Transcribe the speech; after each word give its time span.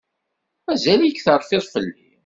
Mazal-ik 0.65 1.17
terfiḍ 1.19 1.63
fell-i? 1.73 2.03